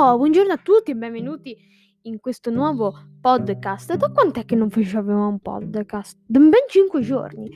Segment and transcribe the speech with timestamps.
[0.00, 1.56] Oh, buongiorno a tutti e benvenuti
[2.02, 3.96] in questo nuovo podcast.
[3.96, 6.16] Da quant'è che non facevamo un podcast?
[6.24, 7.50] Da ben 5 giorni.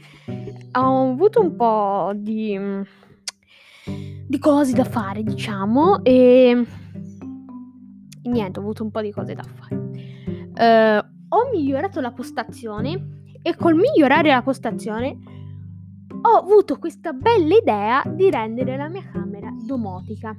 [0.72, 2.58] Ho avuto un po' di,
[4.26, 6.66] di cose da fare, diciamo, e
[8.24, 9.76] niente, ho avuto un po' di cose da fare.
[9.76, 15.16] Uh, ho migliorato la postazione e col migliorare la postazione
[16.22, 20.36] ho avuto questa bella idea di rendere la mia camera domotica.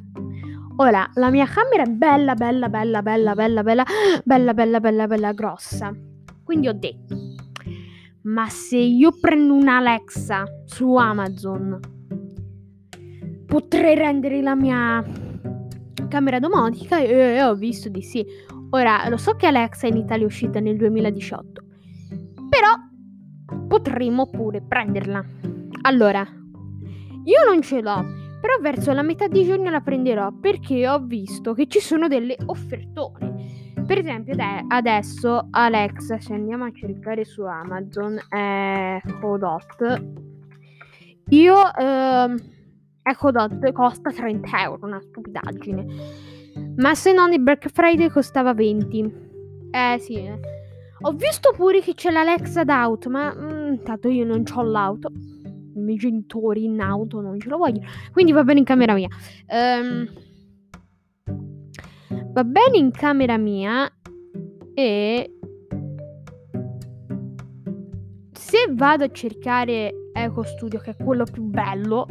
[0.77, 3.85] Ora, la mia camera è bella, bella, bella, bella, bella, bella,
[4.23, 5.91] bella, bella, bella, bella grossa.
[6.43, 7.15] Quindi ho detto,
[8.23, 11.79] ma se io prendo un Alexa su Amazon,
[13.45, 15.03] potrei rendere la mia
[16.07, 16.97] camera domotica?
[16.97, 18.25] E ho visto di sì.
[18.71, 21.63] Ora, lo so che Alexa in Italia è uscita nel 2018,
[22.49, 22.71] però
[23.67, 25.23] potremmo pure prenderla.
[25.83, 30.99] Allora, io non ce l'ho però verso la metà di giugno la prenderò perché ho
[30.99, 33.71] visto che ci sono delle offertone.
[33.87, 34.35] Per esempio,
[34.67, 40.03] adesso Alexa, se andiamo a cercare su Amazon, Echo Dot,
[41.29, 42.35] io eh,
[43.01, 45.85] Echo Dot costa 30 euro, una stupidaggine.
[46.75, 49.13] Ma se non il Black Friday costava 20.
[49.71, 50.15] Eh sì.
[50.15, 50.39] Eh.
[51.03, 55.11] Ho visto pure che c'è l'Alexa d'auto, ma mm, tanto io non ho l'auto
[55.75, 57.87] i miei genitori in auto non ce lo vogliono.
[58.11, 59.07] Quindi va bene in camera mia.
[59.47, 60.07] Um,
[62.31, 63.91] va bene in camera mia
[64.73, 65.37] e
[68.31, 72.07] se vado a cercare Eco Studio, che è quello più bello,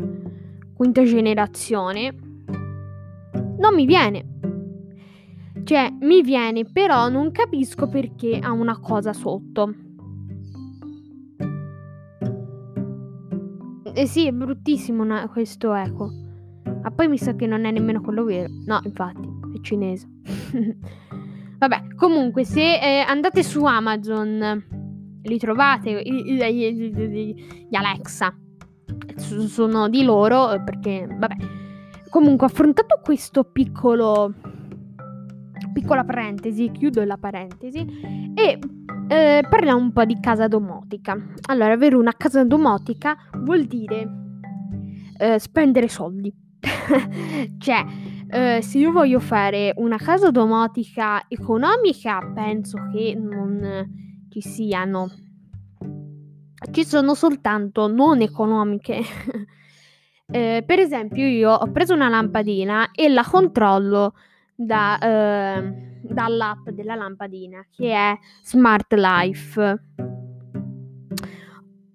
[0.74, 2.12] quinta generazione,
[3.58, 4.30] non mi viene.
[5.64, 9.72] Cioè, mi viene, però non capisco perché ha una cosa sotto.
[13.94, 16.10] Eh sì, è bruttissimo una, questo eco.
[16.82, 18.48] Ma poi mi sa che non è nemmeno quello vero.
[18.64, 20.08] No, infatti, è cinese.
[21.58, 24.64] Vabbè, comunque, se eh, andate su Amazon,
[25.22, 28.36] li trovate, gli Alexa.
[29.16, 31.36] Sono di loro, perché, vabbè.
[32.10, 34.34] Comunque, affrontato questo piccolo...
[35.72, 37.86] Piccola parentesi, chiudo la parentesi
[38.34, 38.58] e
[39.08, 41.16] eh, parliamo un po' di casa domotica.
[41.46, 44.08] Allora, avere una casa domotica vuol dire
[45.18, 46.32] eh, spendere soldi.
[47.58, 47.84] cioè,
[48.28, 55.10] eh, se io voglio fare una casa domotica economica, penso che non ci siano.
[56.70, 59.02] Ci sono soltanto non economiche.
[60.32, 64.14] Eh, per esempio, io ho preso una lampadina e la controllo
[64.54, 69.80] da, eh, dall'app della lampadina che è Smart Life.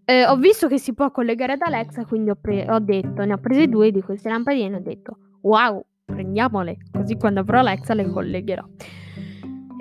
[0.10, 3.34] Eh, ho visto che si può collegare ad Alexa, quindi ho, pre- ho, detto, ne
[3.34, 7.94] ho prese due di queste lampadine e ho detto, wow, prendiamole, così quando avrò Alexa
[7.94, 8.66] le collegherò.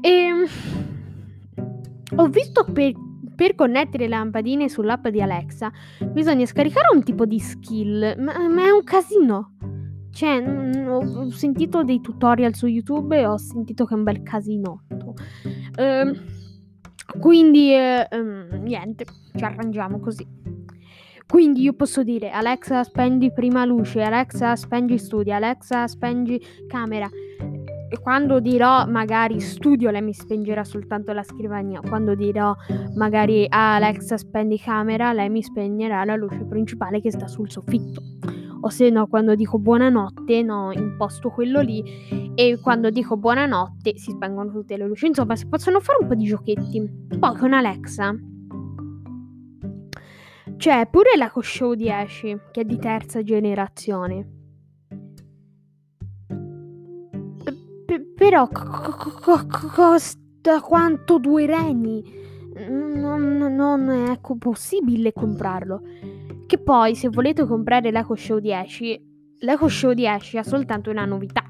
[0.03, 0.47] E ehm,
[2.17, 2.93] ho visto per,
[3.35, 5.71] per connettere le lampadine sull'app di Alexa
[6.11, 9.56] bisogna scaricare un tipo di skill, ma, ma è un casino.
[10.17, 14.23] Cioè, mh, ho sentito dei tutorial su YouTube e ho sentito che è un bel
[14.23, 15.13] casinotto.
[15.75, 16.25] Ehm,
[17.21, 19.05] quindi, eh, ehm, niente,
[19.35, 20.27] ci arrangiamo così.
[21.29, 27.11] Quindi io posso dire Alexa spegni prima luce, Alexa spegni studio, Alexa spegni camera.
[27.91, 31.81] E quando dirò magari studio, lei mi spengerà soltanto la scrivania.
[31.81, 32.55] Quando dirò
[32.95, 38.01] magari ah, Alexa spegni camera, lei mi spegnerà la luce principale che sta sul soffitto
[38.67, 41.85] o se no quando dico buonanotte no, imposto quello lì
[42.35, 45.07] e quando dico buonanotte si spengono tutte le luci.
[45.07, 47.07] Insomma, si possono fare un po' di giochetti.
[47.19, 48.15] Poi con Alexa
[50.57, 54.31] c'è pure l'Echo Show 10 che è di terza generazione.
[57.85, 58.49] P- però
[59.75, 62.25] costa quanto due reni?
[62.69, 65.83] Non, non è possibile comprarlo.
[66.47, 69.01] Che poi, se volete comprare l'Echo Show 10,
[69.41, 71.43] l'Echo Show 10 ha soltanto una novità.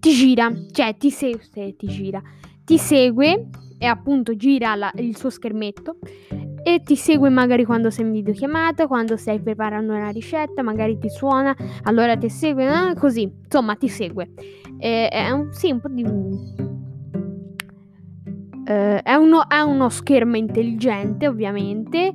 [0.00, 2.20] Ti gira, cioè ti segue, ti gira,
[2.64, 3.48] ti segue
[3.78, 5.98] e appunto gira la, il suo schermetto
[6.62, 11.08] e ti segue magari quando sei in videochiamata, quando stai preparando una ricetta, magari ti
[11.08, 11.54] suona,
[11.84, 14.32] allora ti segue, eh, così, insomma ti segue.
[14.76, 16.02] E, è un, sì, un po' di...
[18.68, 22.12] Uh, è, uno, è uno schermo intelligente, ovviamente,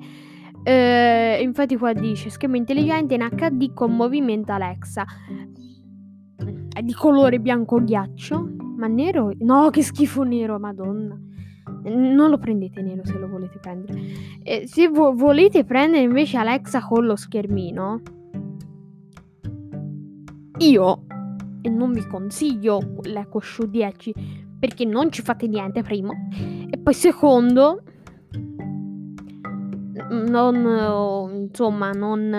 [0.64, 5.06] eh, infatti qua dice schermo intelligente in HD con movimento Alexa.
[6.74, 8.50] È di colore bianco ghiaccio.
[8.78, 9.32] Ma nero?
[9.40, 11.20] No, che schifo nero, madonna.
[11.84, 14.00] Non lo prendete nero se lo volete prendere.
[14.44, 18.02] Eh, se vo- volete prendere invece Alexa con lo schermino,
[20.58, 21.06] io
[21.70, 24.14] non vi consiglio l'Echo Show 10
[24.60, 26.12] perché non ci fate niente, primo.
[26.70, 27.84] E poi secondo,
[30.12, 32.30] non, insomma, non...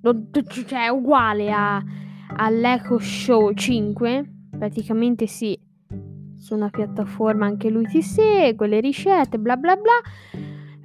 [0.00, 0.30] non
[0.66, 1.82] cioè, è uguale a,
[2.36, 5.58] all'Echo Show 5, praticamente sì,
[6.36, 10.00] su una piattaforma anche lui ti segue, le ricette, bla bla bla.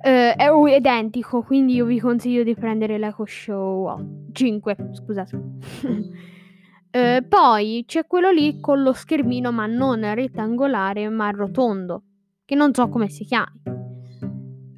[0.06, 5.36] Uh, è identico, quindi io vi consiglio di prendere l'Echo Show 5, scusate.
[5.36, 12.04] uh, poi c'è quello lì con lo schermino, ma non rettangolare, ma rotondo,
[12.54, 13.62] che non so come si chiami.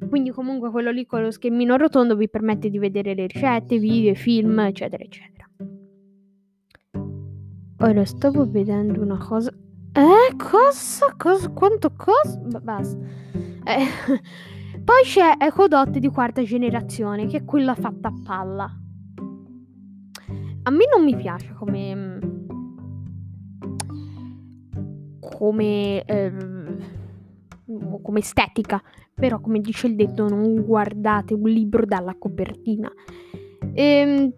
[0.08, 4.14] Quindi comunque quello lì con lo schermino rotondo vi permette di vedere le ricette, video,
[4.14, 5.46] film, eccetera, eccetera.
[7.80, 9.52] Ora stavo vedendo una cosa.
[9.92, 11.14] Eh, cosa?
[11.16, 11.50] Cosa?
[11.50, 12.38] Quanto cosa?
[12.62, 12.96] Basta.
[13.64, 13.84] Eh.
[14.86, 18.80] Poi c'è Ecodot di quarta generazione, che è quella fatta a palla.
[20.62, 22.18] A me non mi piace come.
[25.20, 26.04] come.
[26.04, 26.55] Eh,
[28.02, 28.82] come estetica.
[29.14, 32.90] Però, come dice il detto, non guardate un libro dalla copertina.
[33.72, 34.32] Ehm,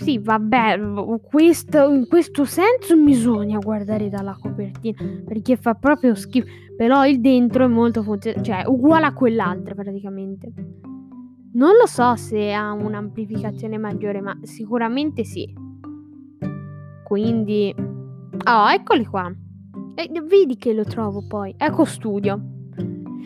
[0.00, 0.78] sì, vabbè,
[1.22, 6.46] questo, in questo senso bisogna guardare dalla copertina perché fa proprio schifo.
[6.76, 10.52] Però il dentro è molto funzionale, cioè uguale a quell'altra praticamente.
[11.52, 15.50] Non lo so se ha un'amplificazione maggiore, ma sicuramente sì.
[17.02, 17.74] Quindi...
[17.78, 19.34] Oh, eccoli qua.
[19.94, 21.54] E vedi che lo trovo poi.
[21.56, 22.55] Ecco studio.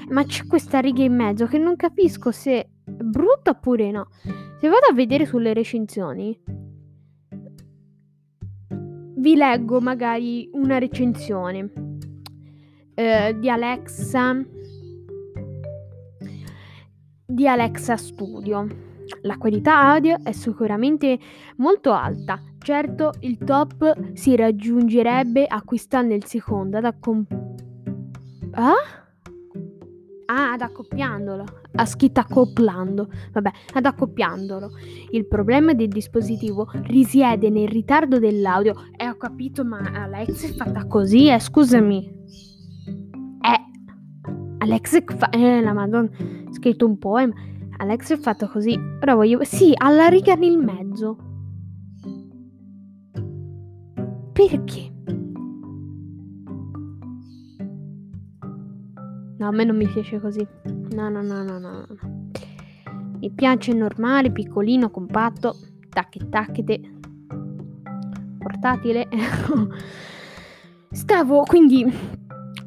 [0.09, 4.09] Ma c'è questa riga in mezzo che non capisco se è brutta oppure no.
[4.59, 6.39] Se vado a vedere sulle recensioni,
[9.17, 11.71] vi leggo magari una recensione
[12.95, 14.45] eh, di Alexa
[17.31, 18.67] di Alexa Studio.
[19.23, 21.19] La qualità audio è sicuramente
[21.57, 22.41] molto alta.
[22.59, 27.33] Certo, il top si raggiungerebbe acquistando il secondo ad accomp-
[28.53, 28.75] ah?
[30.33, 31.45] Ah, ad accoppiandolo.
[31.75, 33.11] Ha scritto accopplando.
[33.33, 34.71] Vabbè, ad accoppiandolo.
[35.11, 38.75] Il problema del dispositivo risiede nel ritardo dell'audio.
[38.97, 42.13] Eh, ho capito, ma Alex è fatta così, eh, scusami.
[43.41, 43.61] Eh,
[44.59, 47.35] Alex è fa- eh, la madonna, ha scritto un poema.
[47.79, 48.79] Alex è fatto così.
[49.03, 49.43] Ora voglio...
[49.43, 51.17] Sì, alla riga nel mezzo.
[54.33, 54.93] Perché?
[59.41, 60.47] No, a me non mi piace così.
[60.91, 61.71] No, no, no, no, no.
[61.71, 61.87] no.
[63.21, 65.57] Mi piace normale, piccolino, compatto,
[65.89, 66.81] tacche tacchete,
[68.39, 69.09] portatile.
[70.93, 71.91] stavo, quindi,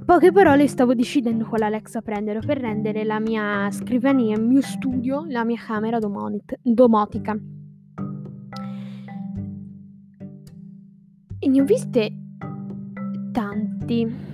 [0.03, 5.25] poche parole, stavo decidendo quale Alexa prendere per rendere la mia scrivania, il mio studio,
[5.27, 7.37] la mia camera domot- domotica.
[11.37, 12.17] E ne ho viste
[13.31, 14.32] tanti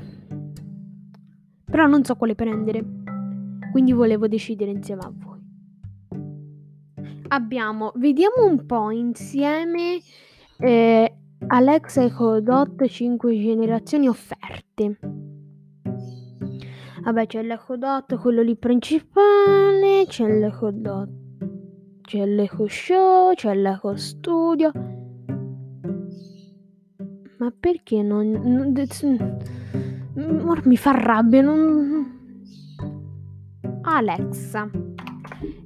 [1.70, 2.84] però non so quale prendere.
[3.72, 5.28] Quindi volevo decidere insieme a voi.
[7.28, 10.00] Abbiamo, vediamo un po' insieme
[10.58, 11.16] eh,
[11.48, 15.00] Alexa Echo Dot 5 generazioni offerte.
[17.02, 21.10] Vabbè, c'è l'Echo Dot, quello lì principale, c'è l'Echo Dot,
[22.02, 24.72] c'è l'Echo Show, c'è l'Echo Studio.
[27.38, 28.30] Ma perché non...
[28.30, 28.74] non
[30.20, 32.18] Mi fa rabbia, non...
[33.84, 34.70] Alexa.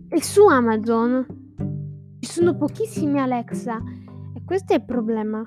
[0.09, 1.25] E su Amazon
[2.19, 3.81] ci sono pochissimi Alexa.
[4.35, 5.41] E questo è il problema.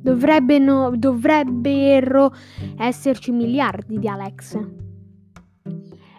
[0.00, 2.32] Dovrebbero, dovrebbero
[2.78, 4.66] esserci miliardi di Alexa.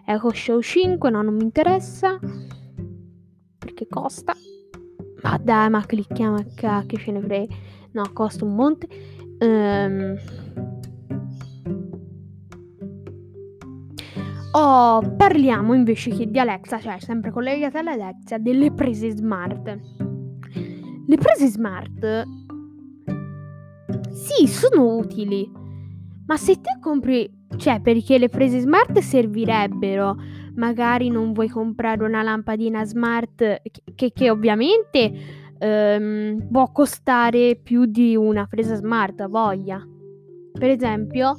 [0.06, 2.20] Echo Show 5, no, non mi interessa.
[3.58, 4.34] Perché costa.
[5.24, 7.56] Ma dai, ma clicchiamo a che ce ne frega.
[7.94, 8.88] No, costa un monte.
[9.39, 10.18] Um,
[14.51, 19.80] oh, parliamo invece che di Alexa, cioè sempre collegata all'Alexa, delle prese smart.
[21.08, 22.24] Le prese smart
[24.15, 25.50] sì, sono utili,
[26.25, 30.15] ma se te compri, cioè perché le prese smart servirebbero,
[30.56, 33.62] magari non vuoi comprare una lampadina smart
[33.94, 39.84] che, che ovviamente ehm, può costare più di una presa smart voglia.
[40.51, 41.36] Per esempio,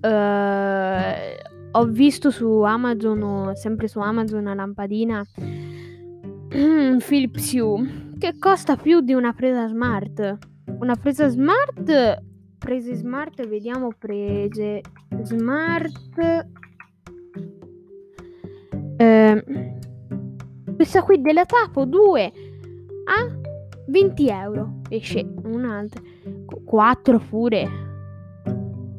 [0.00, 1.36] eh,
[1.70, 5.24] ho visto su Amazon, sempre su Amazon, una lampadina
[6.48, 10.38] Philips Hue che costa più di una presa smart.
[10.80, 12.22] Una presa smart,
[12.58, 14.80] prese smart, vediamo prese
[15.22, 16.48] smart.
[18.96, 19.44] Eh,
[20.74, 22.32] questa qui della Tapo 2
[23.04, 23.43] a
[23.86, 24.80] 20 euro.
[24.88, 26.00] Esce un'altra.
[26.64, 27.68] 4 pure.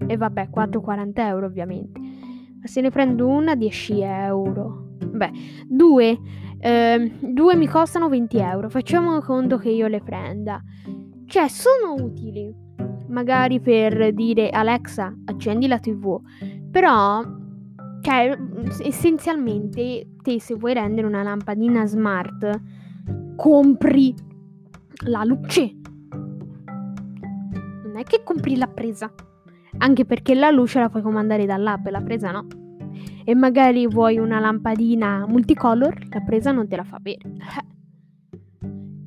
[0.07, 1.99] E vabbè, 4,40 euro ovviamente.
[1.99, 4.83] Ma se ne prendo una 10 euro.
[4.97, 5.31] Beh,
[5.67, 6.19] due,
[6.59, 8.69] eh, due mi costano 20 euro.
[8.69, 10.61] Facciamo conto che io le prenda.
[11.25, 12.53] Cioè, sono utili.
[13.07, 16.19] Magari per dire Alexa, accendi la TV.
[16.71, 17.21] Però,
[18.01, 18.37] cioè,
[18.83, 22.61] essenzialmente, te se vuoi rendere una lampadina smart,
[23.35, 24.13] compri
[25.07, 25.75] la luce.
[27.83, 29.11] Non è che compri la presa.
[29.77, 32.47] Anche perché la luce la puoi comandare dall'app la presa no.
[33.23, 37.31] E magari vuoi una lampadina multicolor, la presa non te la fa bere.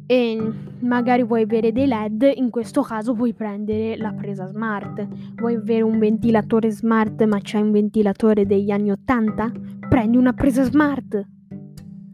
[0.07, 5.07] E magari vuoi avere dei LED, in questo caso puoi prendere la presa smart.
[5.35, 9.53] Vuoi avere un ventilatore smart ma c'è un ventilatore degli anni 80?
[9.89, 11.27] Prendi una presa smart.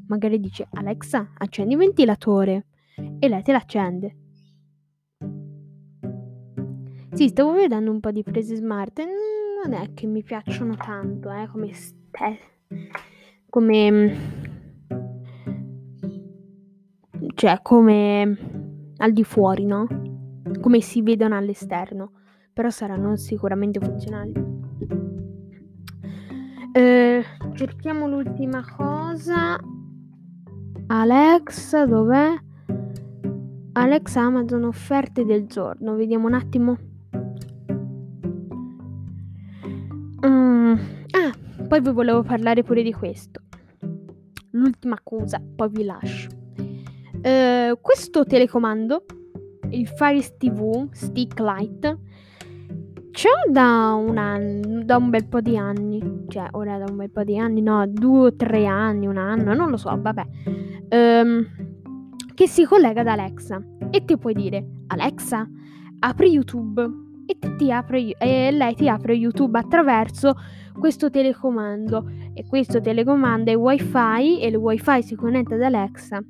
[0.07, 2.67] Magari dice Alexa, accendi il ventilatore
[3.19, 4.17] e lei te l'accende.
[7.13, 9.01] Sì, stavo vedendo un po' di prese smart.
[9.65, 12.39] Non è che mi piacciono tanto, eh, come ste...
[13.49, 14.43] come
[17.35, 18.37] cioè come
[18.97, 19.87] al di fuori, no?
[20.61, 22.13] Come si vedono all'esterno,
[22.53, 24.33] però saranno sicuramente funzionali.
[26.73, 27.25] Eh,
[27.55, 29.59] cerchiamo l'ultima cosa.
[30.87, 32.35] Alexa, dov'è?
[33.77, 35.97] Alexa Amazon offerte del giorno.
[35.97, 36.79] Vediamo un attimo.
[40.25, 40.75] Mm.
[41.11, 43.41] Ah, poi vi volevo parlare pure di questo.
[44.53, 46.29] L'ultima cosa, poi vi lascio.
[46.57, 49.05] Uh, questo telecomando,
[49.71, 51.99] il Fire TV Stick Light,
[53.11, 56.27] c'è da un da un bel po' di anni.
[56.29, 59.53] Cioè, ora da un bel po' di anni, no, due o tre anni, un anno,
[59.53, 60.25] non lo so, vabbè.
[60.91, 61.64] Um,
[62.35, 63.63] che si collega ad Alexa.
[63.91, 65.49] E ti puoi dire Alexa,
[66.01, 67.03] apri YouTube.
[67.27, 70.35] E, ti apre, e lei ti apre YouTube attraverso
[70.79, 72.11] questo telecomando.
[72.35, 76.23] E questo telecomando è wifi e il wifi si connette ad Alexa.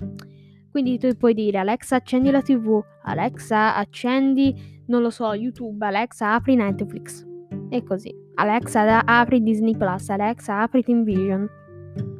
[0.71, 5.85] Quindi tu puoi dire Alexa accendi la tv Alexa accendi non lo so YouTube.
[5.85, 7.25] Alexa apri Netflix.
[7.71, 8.15] E così.
[8.35, 10.11] Alexa apri Disney Plus.
[10.11, 11.49] Alexa apri TeamVision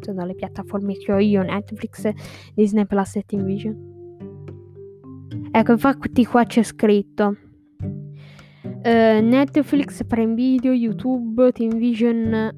[0.05, 2.11] sono le piattaforme che ho io Netflix
[2.55, 3.93] Disney Plus e TeamVision
[5.51, 7.37] ecco infatti qua c'è scritto
[8.85, 12.53] Uh, Netflix, Prime Video, YouTube, TeamVision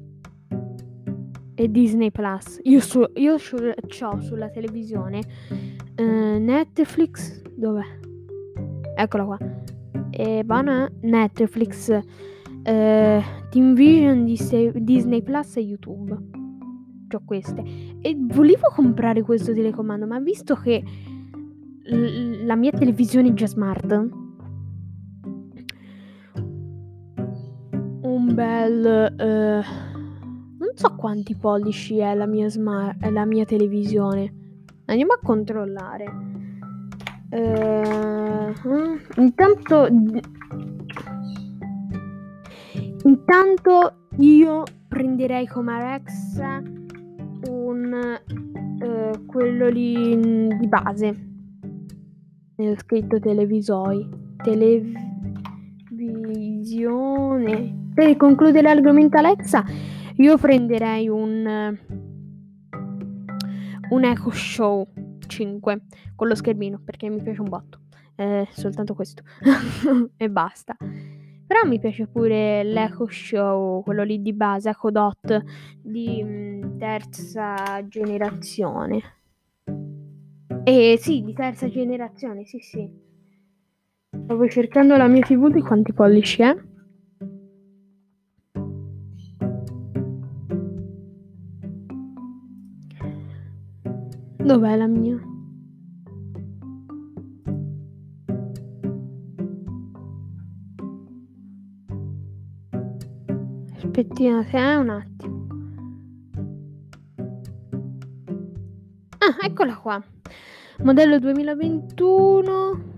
[1.55, 2.59] e Disney Plus.
[2.63, 5.21] Io, su, io ho sulla televisione
[5.97, 7.85] uh, Netflix, dov'è?
[8.95, 9.37] Eccola qua.
[10.11, 16.36] E buona Netflix, uh, Disney, Disney Plus e YouTube.
[17.11, 17.63] Ho queste.
[18.01, 20.83] E volevo comprare questo telecomando, ma visto che
[21.83, 24.25] l- la mia televisione è già smart
[28.17, 29.13] un bel...
[29.17, 29.85] Uh,
[30.57, 34.33] non so quanti pollici è la mia, smart, è la mia televisione.
[34.85, 36.05] Andiamo a controllare.
[37.29, 38.51] Uh,
[39.21, 39.87] intanto...
[43.03, 46.61] Intanto io prenderei come Alexa
[47.49, 48.19] un...
[48.79, 50.17] Uh, quello lì
[50.59, 51.15] di base.
[52.55, 54.07] Nel scritto televisori.
[54.43, 55.47] Televisione
[57.97, 59.65] per concludere l'argomento Alexa,
[60.17, 61.75] io prenderei un,
[63.89, 64.87] un Echo Show
[65.25, 65.81] 5
[66.15, 67.79] con lo schermino perché mi piace un botto.
[68.15, 69.23] Eh, soltanto questo
[70.15, 70.77] e basta.
[70.77, 75.43] Però mi piace pure l'Echo Show, quello lì di base, Echo Dot
[75.81, 79.01] di mm, terza generazione.
[80.63, 82.89] E sì, di terza generazione, sì, sì.
[84.23, 86.55] Stavo cercando la mia TV di quanti pollici è.
[94.43, 95.19] Dov'è la mia?
[103.75, 105.46] Aspettate eh, un attimo.
[109.47, 110.03] Eccola qua.
[110.83, 112.95] Modello 2021.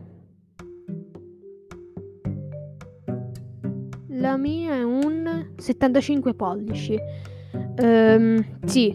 [4.09, 6.97] La mia è un 75 pollici.
[7.81, 8.93] Um, sì,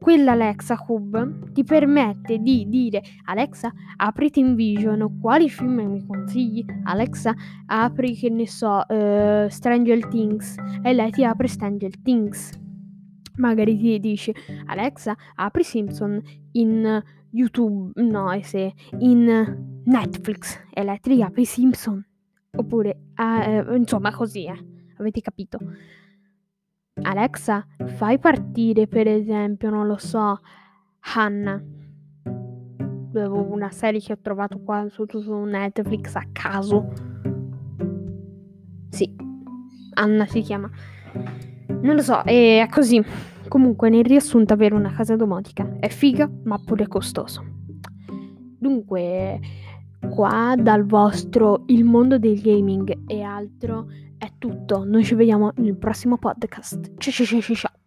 [0.00, 6.64] quella Alexa Hub ti permette di dire Alexa apri TeamVision, quali film mi consigli?
[6.84, 7.34] Alexa
[7.66, 12.58] apri che ne so uh, Stranger Things e lei ti apre Stranger Things.
[13.36, 14.34] Magari ti dice
[14.66, 16.20] Alexa apri Simpson
[16.52, 22.04] in YouTube, no, se in Netflix e lei ti apre Simpson.
[22.56, 24.64] Oppure, uh, insomma, così, eh.
[24.98, 25.58] Avete capito?
[27.02, 27.66] Alexa,
[27.96, 30.38] fai partire per esempio, non lo so,
[31.14, 31.62] Hannah.
[33.12, 36.92] Una serie che ho trovato qua su, su Netflix a caso.
[38.90, 39.14] Sì,
[39.94, 40.70] Anna si chiama.
[41.82, 43.02] Non lo so, è così.
[43.48, 47.44] Comunque, nel riassunto, avere una casa domotica è figa, ma pure costoso.
[48.58, 49.40] Dunque,
[50.08, 53.86] qua dal vostro Il mondo del gaming e altro
[54.16, 54.84] è tutto.
[54.84, 56.92] Noi ci vediamo nel prossimo podcast.
[56.98, 57.79] Ciao ciao ciao ciao.